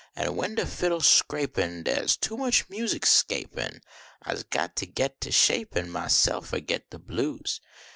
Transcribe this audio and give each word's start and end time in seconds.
An 0.15 0.35
when 0.35 0.55
de 0.55 0.65
fiddle 0.65 1.01
s 1.01 1.05
scrapin, 1.07 1.83
Dars 1.83 2.17
too 2.17 2.35
much 2.35 2.67
music 2.71 3.05
scapin, 3.05 3.83
Ise 4.27 4.41
got 4.41 4.75
to 4.77 4.87
git 4.87 5.21
to 5.21 5.31
shapin 5.31 5.89
Mvself 5.91 6.51
or 6.53 6.55
<rit 6.55 6.89
de 6.89 6.97
blues. 6.97 7.61